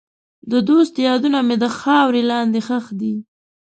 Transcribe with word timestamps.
د 0.51 0.53
دوست 0.69 0.95
یادونه 1.07 1.39
مې 1.47 1.55
د 1.63 1.65
خاورې 1.77 2.21
لاندې 2.31 2.59
ښخې 2.67 2.93
دي. 3.01 3.15